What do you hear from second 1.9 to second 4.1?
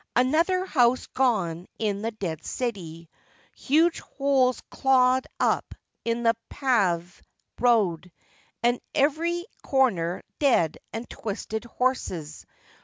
the dead city. Huge